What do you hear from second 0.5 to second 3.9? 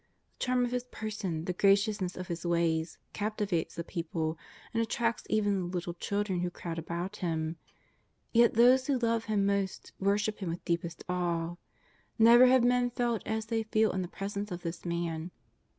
of His Person, the gracious ness of His ways, captivates the